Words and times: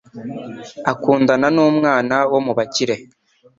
akundana 0.91 1.47
numwana 1.55 2.15
wo 2.31 2.39
mubakire 2.45 2.95